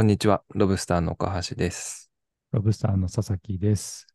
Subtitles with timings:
[0.00, 0.42] こんにちは。
[0.54, 2.10] ロブスターの岡橋です。
[2.52, 4.06] ロブスターの佐々木です。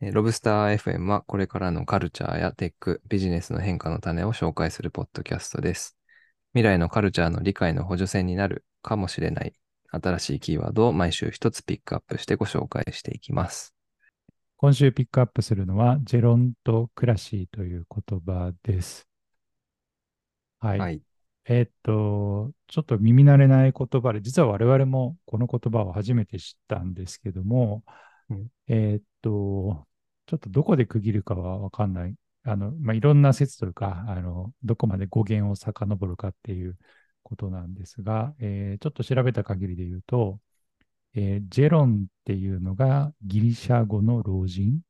[0.00, 5.96] えーロブスター FM はこれからのカルチャーやテック、ビジネスの変化の種を紹介するポッドキャストです。
[6.54, 9.54] 未来のカルチャーの理解の補助線になるかもしれない
[9.92, 13.72] 新しいキーワードを毎週一つピックアップしてご紹介していきます。
[14.56, 19.06] 今週ピックアップするのは、ジェロントクラシーという言葉です。
[20.58, 20.78] はい。
[20.80, 21.00] はい。
[21.44, 27.84] えーっと、ちょっと耳慣れない言葉で、実は我々もこの言葉を初めて知ったんですけども、
[28.30, 28.48] うん。
[28.68, 29.86] えーっと、
[30.26, 32.14] ちょっとどこで区切るかはわかんない。
[32.44, 36.78] あの、まあ、いろんな説というか、あの、どこまで語源を遡るかっていう
[37.22, 40.40] ことなんですが、えーちょっと調べた限りで言うと、
[41.14, 44.80] えージェロンっていうのがギリシャ語の老人。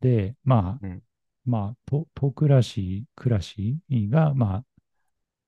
[0.00, 1.02] で、まあ、うん。
[1.44, 4.64] まあ、 gerontocracy、cracy が、まあ、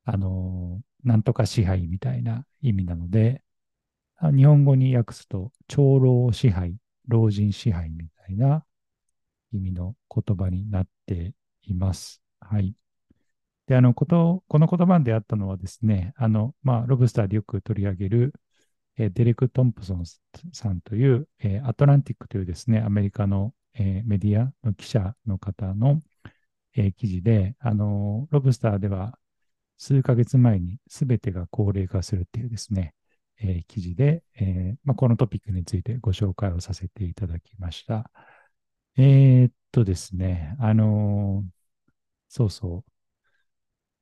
[0.04, 3.42] あのなんとか支配みたいな意味なので、
[4.34, 6.76] 日本語に訳すと、長老支配、
[7.08, 8.64] 老人支配みたいな
[9.52, 12.22] 意味の言葉になっています。
[12.40, 12.76] はい。
[13.66, 18.34] で、あの、こと、この言葉に出会ったのはですね、あの、まあ、 Lobsterr でよく取り上げる、
[18.96, 20.04] えデレク・トンプソン
[20.52, 26.02] さんという、えアトランティックというですね、アメリカの、えメディアの記者の方の、
[26.74, 29.18] え記事で、あのロブスターでは
[29.82, 32.94] 数ヶ月前に全てが高齢化するっていうですね、
[33.40, 38.08] えー記事で、えーまあ、このトピックについてご紹介をさせていただきました。
[38.96, 41.50] えーっとですね、あのー
[42.28, 42.84] そうそ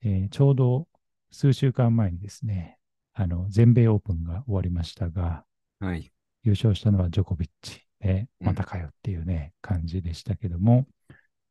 [0.04, 0.86] う、えーちょうど
[1.30, 2.76] 数週間前にですね、
[3.14, 5.46] あの、全米オープンが終わりましたが、
[5.78, 6.12] はい。
[6.42, 10.86] 優勝したのはジョコビッチで、うんまたかよっていうね、感じでしたけども、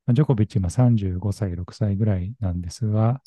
[0.05, 3.23] まあジョコビッチ今35歳、6歳ぐらいなんですが、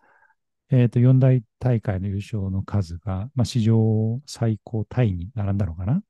[0.72, 5.96] えっ、と、四大大会の優勝の数が、まあ、史上最高タイに並んだのかな？
[5.96, 6.02] っ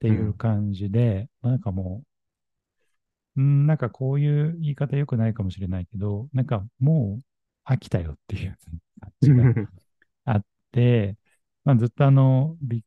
[0.00, 2.02] ていう感じで、まあなんかも
[3.36, 8.58] う、うん、なんかこういう言い方良くないかもしれないけど、なんかもう飽きたよっていう
[9.00, 9.44] 感じが
[10.24, 11.16] あって、
[11.64, 12.82] まあ、ずっとあのビッ、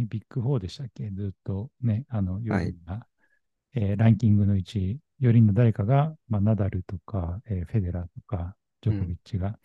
[0.00, 1.10] えビッグ4でしたっけ？
[1.10, 2.72] ずっとね、あの、4はい。
[2.72, 3.06] 人が、
[3.74, 9.58] えーランキングのうち、4人の誰かが、まあ、ナダルとか、えーフェデラーとか、ジョコビッチが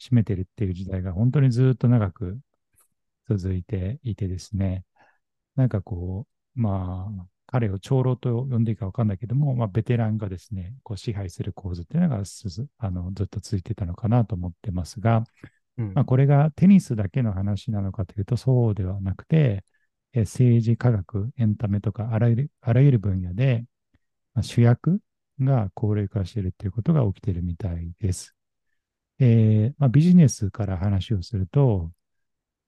[0.00, 2.38] 占めてるっていう時代が本当にずっと長く
[3.28, 4.84] 続いていてですね、
[5.56, 6.26] なんかこ
[6.56, 12.22] う、まあ、彼を長老と呼んでいいか分かんないけども、まあ、ベテランがですね、こう支配する構図っていうのが
[12.78, 15.24] あのずっと続いてたのかなと思ってますが、
[15.78, 19.64] うんまあ、これがテニスだけの話なのかというとそうではなくて、
[20.12, 23.64] え政治、科学、エンタメとかあらゆるあらゆる分野で、
[24.34, 25.00] まあ主役
[25.40, 28.35] が高齢化しているということが起きているみたいです。
[29.18, 31.90] えーまあ、ビジネスから話をすると、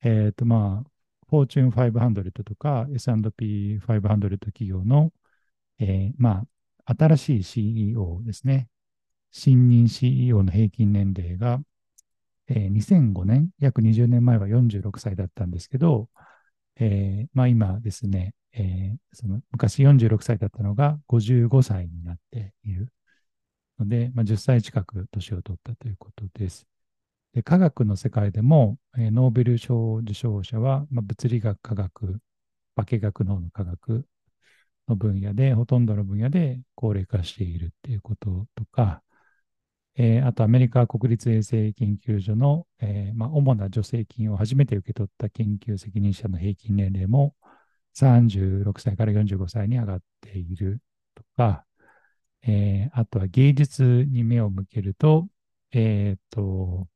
[0.03, 0.91] えっ、とまあ、
[1.29, 5.13] フォーチュン500とか S&P500 企業の、
[5.79, 6.45] えーま
[6.87, 8.69] あ、新しい CEO ですね。
[9.31, 11.61] 新任 CEO の平均年齢が、
[12.49, 16.09] えー2005年、約20年前は46歳だったんですけど、
[16.77, 22.89] えーまあ今ですね、えーその昔46歳だったのが55歳になっている
[23.79, 26.67] ので、まあ、10歳近く年を取ったということです。
[27.35, 32.21] で科学の世界でも、えーノーベル賞受賞者は、まあ、物理学、科学、
[32.77, 34.07] 化学の方の科学
[34.89, 39.03] の分野で、ほとんどの分野で高齢化しているっていうこととか、
[39.97, 47.35] えーあとアメリカ国立衛生研究所の、えーまあ、主な助成金を初めて受け取った研究責任者の平均年齢も
[47.95, 50.81] 36歳から45歳に上がっている
[51.15, 51.65] とか、
[52.43, 55.29] えーあとは芸術に目を向けると、
[55.73, 56.89] えーと、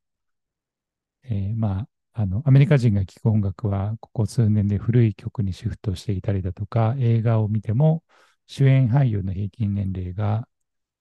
[1.25, 1.81] えーま
[2.15, 8.05] あ、あの、アメリカ人が聴く音楽は、ここ数年で古い曲にシフトしていたりだとか、映画を見ても、
[8.47, 10.49] 主演俳優の平均年齢が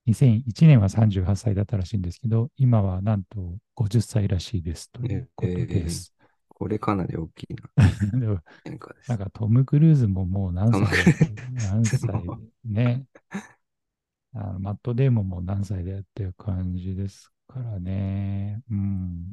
[0.05, 6.13] 2001年は38歳だったらしいんですけど、今はなんと50歳らしいですということです。
[6.49, 7.69] これかなり大きいな
[8.19, 8.39] でも
[9.07, 9.19] なん。
[9.19, 10.89] かトム・クルーズももう何歳
[11.51, 13.05] 何歳ね。
[14.33, 18.61] あのマット・デーモンも何歳だよっていう感じですからね。
[18.69, 19.31] うん。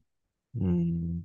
[0.57, 1.23] うん。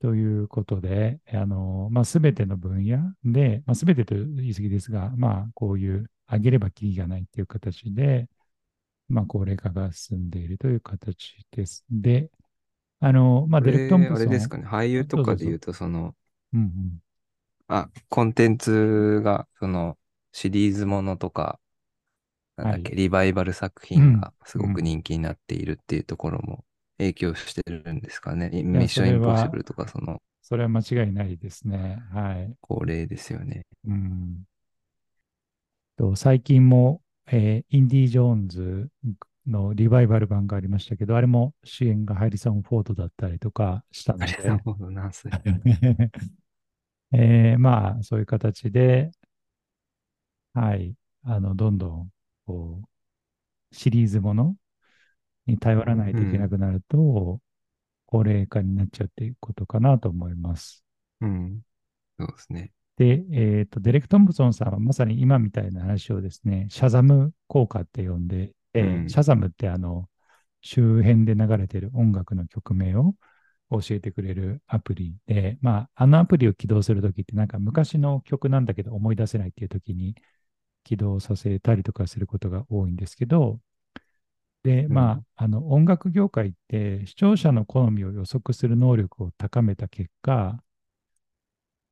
[0.00, 8.26] ということで、あの、まあ、すべての分野で、まあ、すべてと言い過ぎですが、まあ、こういう、上げればキリがないっていう形で、
[9.08, 11.84] まあ、高齢化が進んでいるという形です。
[11.90, 12.30] で、
[13.00, 14.18] あの、まあ、こデレク・トンプソン。
[14.18, 14.66] れですかね。
[14.66, 16.16] 俳優とかで言うと、その、
[16.52, 16.98] うんうん。
[17.68, 19.98] あ、コンテンツが、その、
[20.32, 21.60] シリーズものとか、
[22.56, 26.64] なんだっけ、はいリバイバル作品がすごうんく人気になっているっていうところも
[26.98, 28.50] 影響してるんですかね？
[28.62, 32.02] ミやッションインポッシブルとか、その、それは間違いないですね。
[32.12, 32.54] はい。
[32.60, 33.66] 高齢ですよね。
[33.86, 34.44] うん。
[35.96, 38.88] と最近も、えーインディ・ジョーンズ
[39.46, 45.28] のリバイバル版がありましたけど、あれも主演がハリソン・フォードだったりとかしたありがとうので、ございます。
[47.14, 49.10] えーまあ、そういう形で、
[50.54, 50.94] はい、
[51.24, 52.10] あの、どんどん、
[52.46, 52.82] こ
[53.72, 54.56] う、シリーズもの
[55.46, 56.50] に頼らないといけなうん。
[56.50, 57.40] くなると、
[58.06, 60.84] 高齢化になっちゃうっていうことかなと思います。
[61.20, 61.62] うん。
[62.18, 62.72] そうですね。
[62.96, 69.24] で、えっと、デレク・トンプソンさんはまさに今みたいな話をですね、シャザム効果って呼んで、えーシャうん。
[69.24, 70.08] ザムってあの、
[70.60, 73.14] 周辺で流れている音楽の曲名を
[73.70, 80.14] 教えてくれるアプリで、まあ、あのアプリを起動するときって、なんか昔の曲なんだけど思い出せないっていうときに
[80.84, 83.60] 起動させたりとかすることが多いんですけど、
[84.62, 85.24] で、まうん。
[85.36, 90.62] あ、あの音楽業界って視聴者の好みを予測する能力を高めた結果、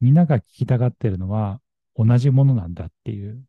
[0.01, 1.61] みんなが聞きたがってるのは
[1.97, 3.45] 同じものなんだっていう、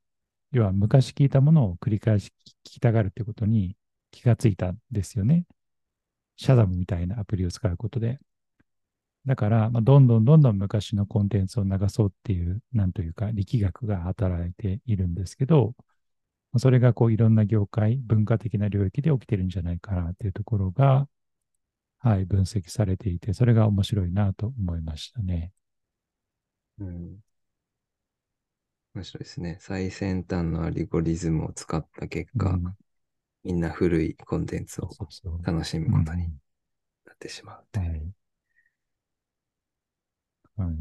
[0.52, 3.78] 要は昔聞いたものを繰り返し聞きたがるってことに
[4.12, 5.46] 気がついたんですよね。
[6.38, 8.20] シャザムみたいなアプリを使うことで。
[9.26, 15.76] だから、まあ、どんどんどんどん昔のコンテンツを流そうっていう、なんというか、力学が働いているんですけど、
[16.60, 21.08] それがこういろんな業界、文化的な領域で起きてるんじゃないかなっていうところが、
[22.00, 25.54] はい、分析されていて、それが面白いなと思いましたね。
[26.80, 27.24] うん
[28.94, 29.58] 面白いですね。
[29.60, 32.78] 最先端のアルゴリズムを使った結果、うん、
[33.44, 34.90] みんな古いコンテンツを。
[35.44, 36.42] 楽しむことにん、
[37.06, 37.96] なってしまうといは
[40.64, 40.68] い。
[40.68, 40.76] はい、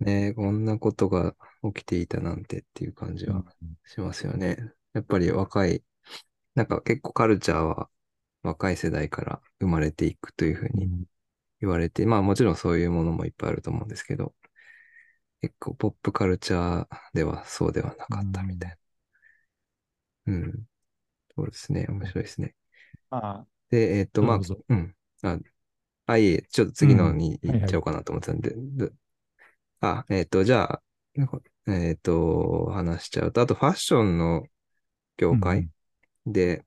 [0.00, 0.04] う。
[0.04, 1.36] ね、こんなことが
[1.74, 4.72] 起きていたなんてっていう感じはうん、しますよね。
[4.92, 5.84] やっぱり若い、
[6.54, 7.90] なんか結構カルチャーは
[8.42, 11.04] 若い世代から生まれていくというふうにうん、
[11.60, 14.34] 言われて、まあもちろんそういうものもいっぱいあると思うんですけど、
[15.42, 18.78] 結構ポップカルチャーではそうではなうかったみたんい
[20.26, 20.32] な。
[20.34, 20.66] うん。
[21.36, 21.86] そうですね。
[21.88, 22.54] 面白いですね。
[23.10, 24.40] まあ、で、えっと、まあ。
[24.68, 24.96] うん。
[25.22, 25.38] あ、
[26.12, 27.12] あ、いえ、ちょっと次のうん。
[27.12, 27.58] にはいはい。
[27.58, 28.92] 行っちゃおうかなと思ってたんで、で
[29.80, 30.82] あ、えっと、じゃあ、
[31.72, 34.44] えっと、話しちゃうと、あとファッションの
[35.18, 35.70] 業界うん、
[36.26, 36.66] で、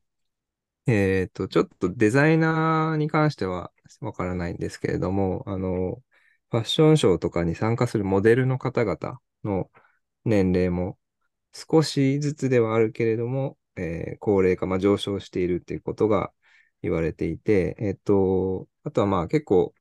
[0.88, 6.04] えっと、ちょっとデザイナーに関してはわからないんですけれども、あの、
[6.51, 9.72] ファッションショーとかに参加するモデルの方々の
[10.25, 11.00] 年齢も
[11.54, 16.34] 少しずつではあるけれども、えー高齢化、まあ、上昇しているっていうことが
[16.81, 19.74] 言われていて、えっと、あとはまあ結構、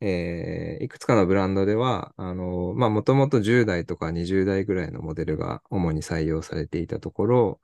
[0.00, 7.60] えーいくつかのブランドでは、あの、まあもともと10代とか20代ぐらいのモデルが主に採用されていたところ、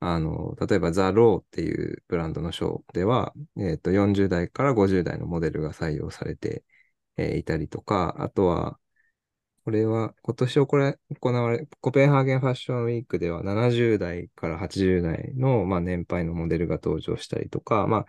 [0.00, 6.64] あの、例えばザ・ローっていうブランドのショーでは、えっと、40代から50代のモデルが採用されて、
[7.18, 8.78] えーいたりとか、あとは、
[9.64, 18.06] これは今年これ行われ、コペンハーゲンファッションウィークでは70代から80代の、まあ、年配のモデルが登場したりとか、まあ、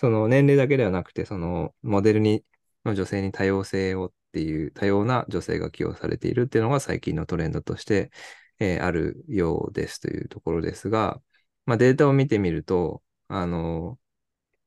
[0.00, 2.42] その年齢だけではなくて、そのモデルに、
[2.86, 8.10] の女性に多様性をっていう、多様な女性が起用されているっていうのが最近のトレンドとして、
[8.60, 11.20] えーあるようですというところですが、
[11.66, 13.98] まあ、データを見てみると、あの、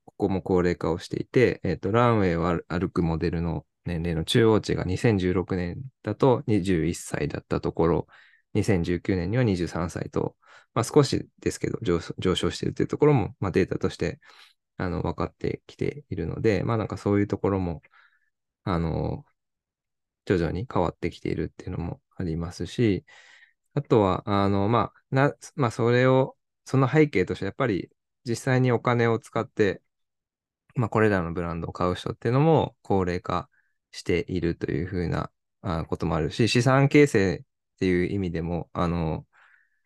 [0.06, 8.08] ここも高齢化をしていて、えっと、ランウェイを歩くモデルの年齢の中央値が2016年だと21歳だったところ、
[8.54, 10.36] 2019年には23歳と、
[10.76, 14.20] まあ、少しですけど上上昇しているというところも、まあ、データとして
[14.78, 17.82] あの分かってきているので、まあなんかそういうところも、
[18.64, 19.26] あの、
[20.26, 23.06] 徐々に変わってきているっていうのもありますし、
[23.74, 27.92] あとは、あの、まあ、な、まあ、それを、その背景として、やっぱり
[28.26, 29.82] 実際にお金を使って
[30.76, 33.50] まあ、これらのブランドを買う人っていうのも高齢化
[33.92, 35.32] しているというふうな
[35.88, 37.36] こともあるし、資産形成
[37.76, 39.28] っていう意味でも、あの、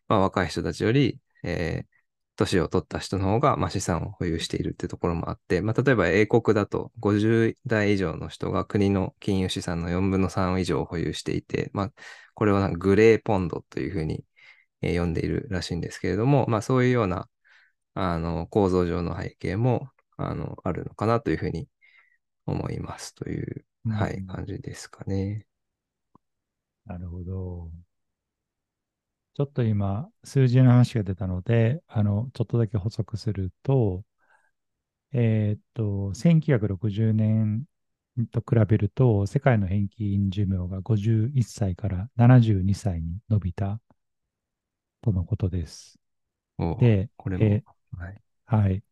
[0.07, 1.96] まあ、若い人たちより、えー
[2.37, 11.91] 年を取った人の方が、まあ、資産を保有しているっていうところもあって、まあ、例えば英国だと50代以上の人が国の金融資産の4分の3以上を保有していて、まあ、
[12.35, 14.23] これをなんかグレーポンドというふうに、
[14.81, 17.27] えー呼んでいるらしいんですけれども、まあ、そういうような
[17.95, 21.67] あの構造上の背景もあのあるのかなというふうに
[22.45, 25.47] 思いますという、うん、はい、感じですかね。
[26.85, 27.69] なるほど。
[29.37, 34.03] ちょっと今、数字の話が出たので、あの、ちょっとだけ補足すると、
[35.13, 37.65] えーっと、1960年
[38.31, 43.79] と比べると、世界の平均寿命が51歳から72歳に伸びた
[45.01, 45.99] とのことです。
[46.59, 47.63] おで、これも、え
[47.97, 48.21] はい。
[48.45, 48.83] はい。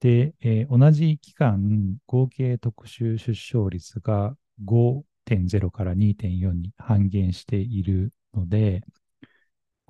[0.00, 8.84] で、えー同じ期間、合計特殊出生率が5.0から2.4に半減しているので、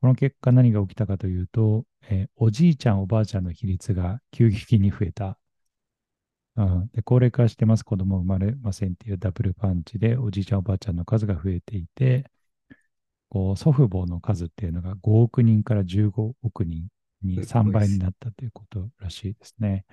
[0.04, 5.38] この結果何が起きたかというと、えーおじいちゃん、おばあちゃんの比率が急激に増えた。
[6.56, 12.30] うん、で高齢化してます、子供生まれませんっていうダブルパンチで、おじいちゃん、おばあちゃんの数が増えていて、
[13.30, 16.88] こう祖父母の数っていうのが5億人から15億人
[17.23, 19.87] に3倍になったということらしいですね。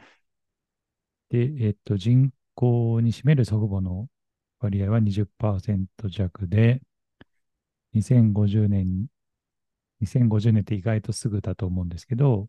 [1.29, 4.07] で、えっと、人口に占める祖父母の
[4.59, 6.81] 割合は20%弱で、
[7.93, 9.07] 2050年、
[10.01, 12.47] 2050年って意外とすぐだと思うんですけど、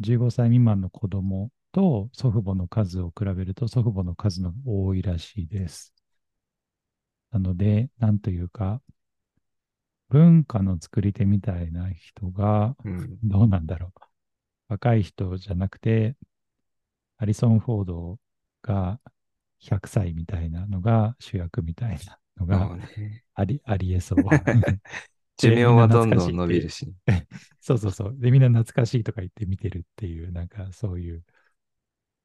[0.00, 5.92] 15歳未満の子供と祖父母の数を比べると祖父母の数の多いらしいです。
[7.30, 8.80] なので、なんというか、
[10.08, 13.18] 文化の作り手みたいな人が、うん。
[13.22, 14.00] どうなんだろう。
[14.68, 16.16] 若い人じゃなくて、
[17.18, 18.18] アリソン・フォード
[18.62, 19.00] が
[19.58, 23.24] 100歳みたいなのが主役みたいなのがね。
[23.34, 24.18] ありありえそう。
[25.38, 26.92] 寿命はどんどん伸びるし。
[27.60, 28.16] そうそうそう。
[28.18, 31.24] で、みんな懐かしいとか言って見てるっていう、なんかそういう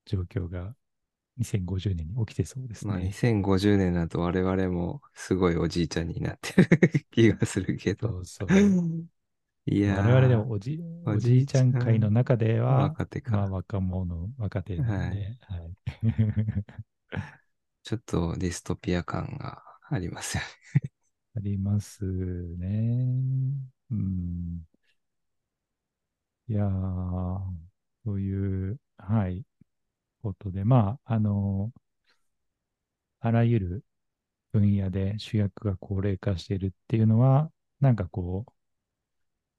[0.06, 0.76] 状況が
[1.38, 3.08] 2050年に起きてそうですまあ、ね。
[3.08, 6.68] 2050年だと我々もすごいおじいちゃんになってる
[7.12, 8.20] 気がするけそど。
[8.20, 8.50] うそう。
[9.66, 15.76] いやー我々でもおじおおじいちゃんん界の中では、若手かまあ若者、若手なんで、はい。
[17.84, 20.50] ちょっとディストピア感がありますよね。
[21.36, 23.06] ありますね。
[23.92, 24.64] うん。
[26.48, 27.40] いやー、
[28.06, 29.44] そういう、はい、
[30.22, 31.72] ことで、まあ、あの、
[33.22, 33.86] あらゆる
[34.52, 38.52] 分野で主役が高齢化しているっていうのは、なんかこう、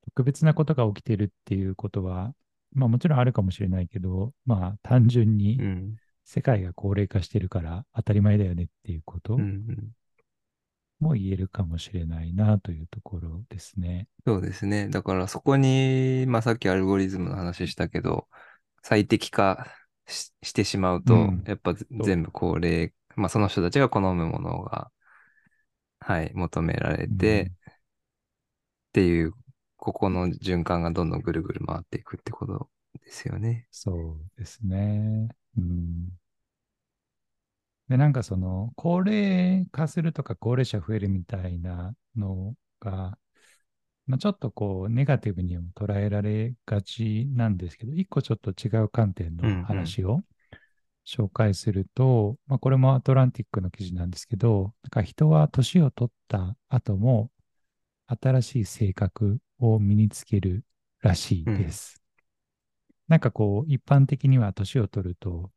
[0.06, 2.34] 特別なことが起きてるっていうことは、
[2.72, 5.96] まあもちろんあるかもしれないけど、まあ単純にうん。
[6.24, 9.92] 世界が高齢化してるから当たり前だよねっていうことうんうん。
[11.04, 14.08] も言えるかもしれないなというところですね。
[14.26, 14.88] そうですね。
[14.88, 18.26] だからそこに、まあさっきアルゴリズムの話したけど、
[18.82, 19.66] 最適化
[20.06, 24.90] ししてしまうと、うんやっぱ全部高齢、まあその人たちが好むものが、
[26.00, 29.32] はい、求められて、っていう、
[29.76, 32.68] ここの循環がどんどんぐるぐる回っていくってこと
[33.04, 33.66] ですよね。
[33.70, 35.28] そうですね。
[35.58, 36.08] うん。
[37.88, 43.18] で、なんかその、高齢化するとか高齢者増えるみたいなのが、
[44.06, 50.22] まあ、ちょっとこう、ネガティブにも捉えられがちなんですけど、一個ちょっと違う観点うんうんの話を
[51.06, 57.30] 紹介すると、まあ、これもアトランティックの記事なんですけど、なんか人は年を取った後も、
[58.06, 60.64] 新しい性格を身につける
[61.00, 62.00] らしいです。
[63.08, 65.50] なんかこう、一般的には年を取ると、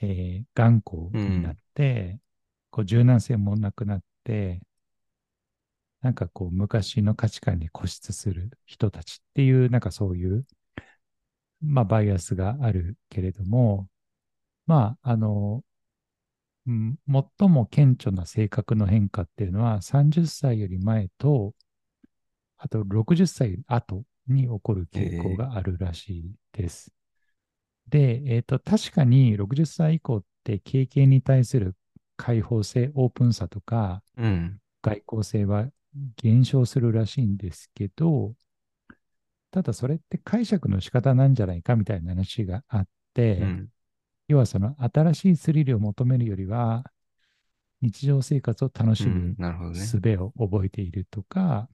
[0.00, 2.20] えー頑固になって、
[2.70, 4.60] こう柔軟性もなくなって、
[6.02, 10.46] なんかこう、昔の価値観に固執する人たちっていう、なんかそういう、
[11.60, 13.88] まあ、バイアスがあるけれども、
[14.66, 15.64] まあ、あの、
[16.66, 16.96] うん
[17.38, 21.54] 最も顕著な性格の変化っていうのは30歳より前と、
[22.56, 26.92] あと60歳後に起こる傾向があるらしいです。
[27.88, 31.76] で、えっ、と、確かに60歳以降って経験に対する
[32.16, 34.60] 開放性、オープンさとかうん。
[34.82, 35.66] 外交性は
[36.16, 38.34] 減少するらしいんですけど、
[39.50, 43.68] ただそれって解釈の仕方なんじゃないかみたいな話があって、うん。
[44.28, 46.84] 要はその新しいスリルを求めるよりは、
[47.80, 49.74] 日常生活を楽しうんむ。
[49.74, 51.68] 術を覚えているとか、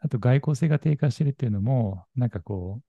[0.00, 2.82] あと外交性が低下しているっていうのも、なんかこう、うん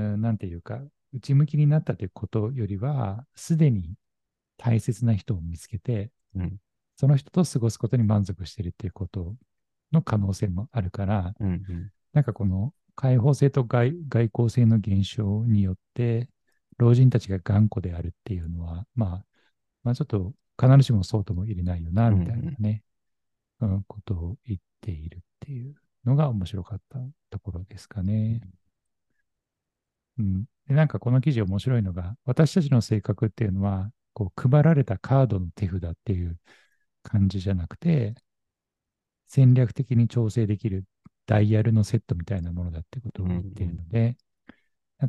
[0.00, 0.80] なんていうか、
[1.12, 3.94] 内向きになったということよりは、すでに
[4.56, 6.58] 大切な人を見つけて、うん。
[6.96, 9.36] その人と過ごすことに満足しているっていうこと
[9.92, 11.92] の可能性もあるから、うんうん。
[12.12, 16.28] なんかこの開放性と外外交性の減少によって、
[16.78, 19.24] 老人たちが頑固であるっていうのは、まあ、
[19.84, 22.82] まあちょっと必ずしもそうとも言えないよな、みたいなね、
[23.60, 25.74] うんことを言っているっていう
[26.04, 26.98] のが面白かった
[27.30, 28.40] ところですかね。
[28.42, 28.50] うん。
[30.68, 36.38] で、なんかこの記事面白いのが、私たちの性格っていうのは、こう配られたカードの手札っていう
[37.02, 38.14] 感じじゃなくて、
[39.26, 40.84] 戦略的に調整できる
[41.26, 44.16] ダイヤルのセットみたいなものだってことを言っているので、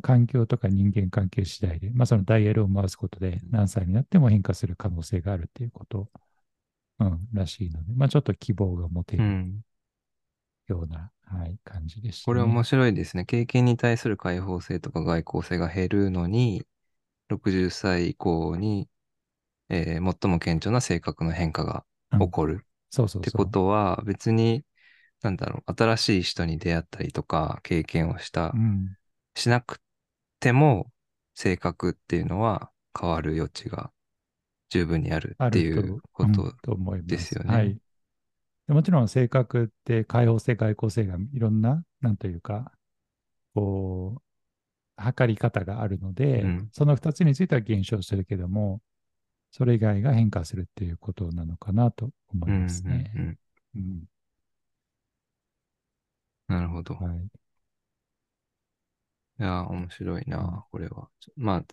[0.02, 6.10] 環境とか人間関係次第で、まあそのダイヤルを回すことで何歳になっても変化する可能性があるっていうこと、
[7.00, 9.62] うん、らしいので、まあちょっと希望が持てるうん。
[10.68, 13.26] ような、はい、感じでした、これ面白いですね。
[13.26, 16.66] 経験に対する開放性とか外交性が減るのに、
[17.30, 18.90] 60歳以降に
[19.70, 23.52] えー最も顕著な性格の変化がうん起こるってこそうそうそう。
[23.52, 24.66] とは、別に、
[25.24, 28.96] なんだろう、新しい人に出会ったりとか、経験をしたう、ん。
[29.36, 29.82] しなく
[30.42, 30.92] ても、
[31.36, 33.92] 性格っていうのは変わる余地が
[34.70, 37.10] 十分にあるっていうこうんとと思います。
[37.10, 37.80] ですよねはい。
[38.70, 42.72] でもちろん性格って開放性、外交性がいろんな、なんというか、
[43.56, 44.22] こう、
[44.96, 48.80] 測り方があるので、うんその2つについては減少するけども、
[49.50, 53.12] それ以外が変化するっていうことなのかなと思いますね。
[53.16, 53.38] うんうんうん
[53.76, 54.04] うん
[56.48, 56.94] なるほど。
[56.94, 57.18] はい。
[57.18, 57.30] い
[59.40, 61.10] やー、面白いな、うんこれは。
[61.38, 61.64] ま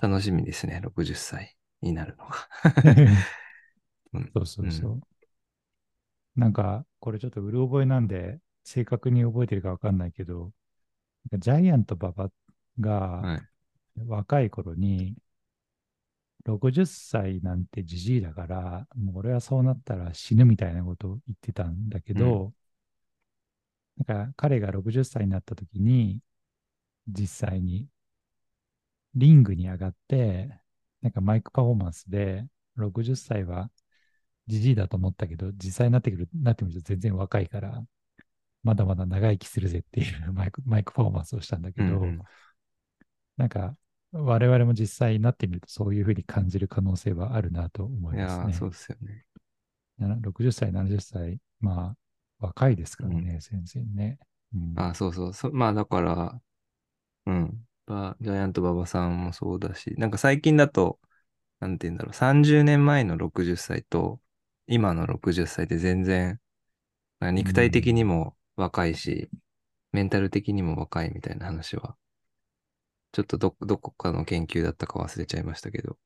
[0.00, 2.34] あ、楽しみですね、60歳になるのが。
[4.14, 5.13] うんそうそうそう。
[6.36, 10.52] なんか、これちょっとうる覚えなんで、正確に覚えてるかわかんないけど、
[11.34, 12.30] ジャイアント馬場
[12.80, 12.90] が
[13.22, 13.42] はい。
[14.06, 15.16] 若い頃に、
[16.44, 22.52] 60歳なんてじじいだから、もう俺はそうなったら死ぬみたいなことを言ってたんだけど、
[23.96, 26.20] なんか彼が60歳になった時に、
[27.08, 27.88] 実際に
[29.14, 30.60] リングに上がって、
[31.02, 33.70] なんかマイクパフォーマンスで、60歳は
[34.46, 37.84] じじいだと思ったけど、実際になってくる、なってみると全然若いから、
[38.62, 42.22] まだまだ長生きするぜっていう マイクマイクパフォーマンスをしたんだけど、うんうん
[43.36, 43.76] なんか
[44.12, 48.52] 我々も実際になってみるとそういうふうに感じる可能性はあるなと思いますね。
[48.52, 49.24] そうですよね。
[49.98, 51.96] な60歳、70歳、ま
[52.40, 54.18] あ若いですからね、全然ね。
[54.54, 55.50] うんあ、そうそうそ。
[55.50, 56.40] まあ、だから、
[57.26, 57.66] うん。
[57.86, 60.98] バジャイアント馬場さんもそうだし、なんか最近だと、
[61.60, 64.20] なんて言うんだろう、30年前の60歳と、
[64.66, 66.40] 今の60歳って全然、
[67.20, 69.30] 肉体的にも若いし、
[69.92, 71.96] メンタル的にも若いみたいな話は、
[73.12, 75.98] ちょっとど、どこかの研究だったか忘れちゃいましたけど、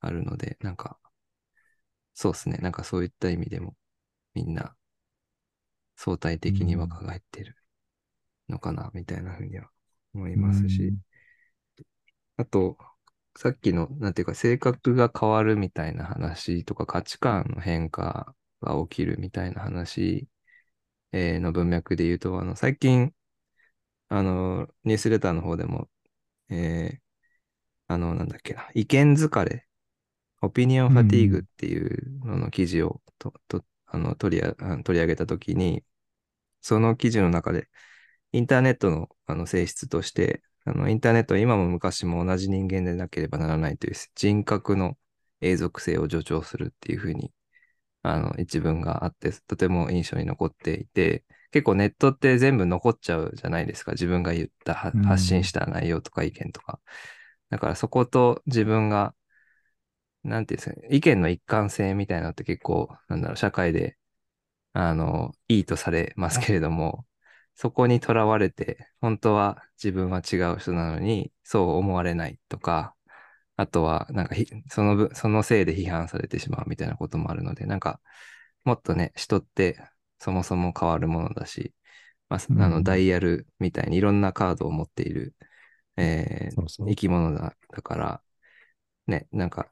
[0.00, 0.98] あるので、なんか、
[2.14, 2.58] そうですね。
[2.58, 3.74] なんかそういった意味でも、
[4.34, 4.76] みんな、
[5.96, 7.56] 相対的に若返ってる
[8.48, 9.70] のかな、みたいなふうには
[10.14, 10.92] 思いますし、
[12.36, 12.76] あと、
[13.36, 20.28] さっきの、なんていうか、性格が変わるみたいな話とか、価値観の変化が起きるみたいな話、
[21.12, 23.14] えーの文脈で言うと、あの、最近、
[24.08, 25.90] あの、ニュースレターの方でも、
[26.50, 27.00] えー
[27.88, 29.68] あの、なんだっけな、意見疲れ、
[30.42, 34.42] オピニオンファティーグっていうのの記事をと、と、あの、取り
[34.84, 35.84] 取り上げたときに、
[36.60, 37.68] その記事の中で、
[38.32, 44.96] インターネットのあの性質として、あのインターネットは今も昔も同じ人間でなければならないという人格の
[45.40, 47.32] 永続性を助長するっていうふうに、
[48.02, 53.92] あの一文があって、とても印象に残っていて、結構ネットって全部残っちゃうじゃないですか。
[53.92, 56.80] 自分が言った、発信した内容とか意見とか。
[57.50, 59.14] だからそこと自分が、
[60.24, 63.96] なんていうんですかね、意見の一貫性みたいなのって結構、なんだろう、社会で、
[64.74, 67.06] あの、いいとされますけれども、
[67.54, 72.94] そこにとらわれて、本当は自分は違う人なのに、そう思われないとか、
[73.56, 78.00] あとは、なんかひ、その分、そのせいで批判されてしまうみたいなこともあるので、なんか、
[78.64, 79.78] もっとね、人って
[80.18, 81.74] そもそも変わるものだし、
[82.28, 85.36] まあ、あの、うんダイヤルみたいにいろんなカードを持っている、
[85.96, 86.88] えーそうそう。
[86.90, 88.22] 生き物だ、だから、
[89.06, 89.70] ね、なんか、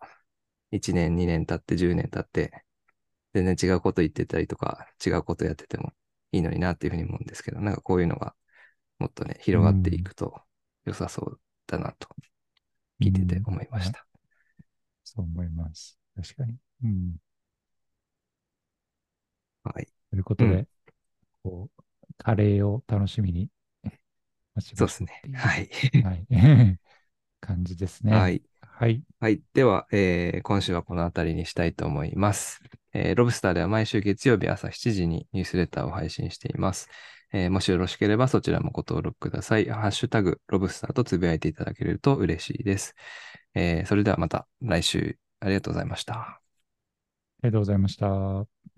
[0.71, 2.65] 1年、2年経って、10年経って、
[3.35, 5.93] 全然違うこと言ってたりとか、違うことやってても
[6.33, 8.35] いいのになっていうふうに思うんですけど、なんかこういうのが
[8.99, 10.43] もっとね、広がっていくと
[10.87, 12.09] 良さそうだなと、
[13.03, 14.07] 聞いてて思いました。
[15.05, 15.99] そう思います。
[16.17, 16.57] 確かに。
[16.85, 17.17] うん。
[19.65, 19.87] はい。
[20.11, 20.69] ということで、うん
[21.45, 21.83] こう、
[22.19, 23.51] カレーを楽しみに
[24.55, 25.23] 待ちそうですね。
[25.35, 25.69] はい。
[26.03, 26.27] はい。
[27.41, 28.13] 感じですね。
[28.13, 28.43] はい。
[28.63, 29.03] はい。
[29.21, 29.43] はい。
[29.55, 32.63] では、えー今週はこの辺りにしたいと思います。
[32.93, 36.89] えーロブスターでは毎週月曜日朝7時にニュースレターを配信しています。
[37.33, 39.67] えーもしよろしければそちらもご登録ください。
[39.69, 42.95] ハッシュタグ、ロブスターとつぶやいていただけると嬉しいです。
[43.55, 46.41] えーそれではまた来週ありがとうございました。
[47.43, 48.70] ありがとうございました。